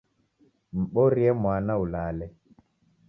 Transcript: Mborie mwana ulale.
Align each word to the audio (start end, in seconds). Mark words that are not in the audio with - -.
Mborie 0.79 1.31
mwana 1.41 1.73
ulale. 1.83 2.25